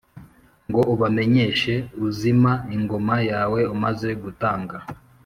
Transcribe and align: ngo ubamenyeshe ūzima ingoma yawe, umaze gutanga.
ngo 0.69 0.81
ubamenyeshe 0.93 1.73
ūzima 2.05 2.51
ingoma 2.75 3.15
yawe, 3.31 3.59
umaze 3.75 4.09
gutanga. 4.23 4.77